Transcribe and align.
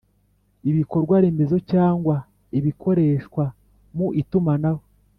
ibikorwaremezo 0.69 1.57
cyangwa 1.71 2.15
ibikoreshwa 2.57 3.43
mu 3.95 4.07
itumanaho 4.21 4.83